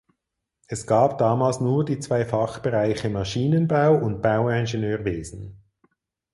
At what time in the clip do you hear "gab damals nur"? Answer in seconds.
0.87-1.85